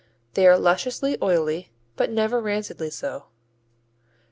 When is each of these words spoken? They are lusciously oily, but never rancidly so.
They 0.33 0.47
are 0.47 0.57
lusciously 0.57 1.15
oily, 1.21 1.69
but 1.95 2.09
never 2.09 2.41
rancidly 2.41 2.89
so. 2.91 3.25